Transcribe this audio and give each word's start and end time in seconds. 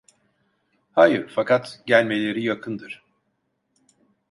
Hayır, 0.91 1.27
fakat 1.35 1.81
gelmeleri 1.85 2.43
yakındır… 2.43 3.03